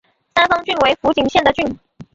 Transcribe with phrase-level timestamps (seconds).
[0.33, 1.77] 三方郡为福井县的郡。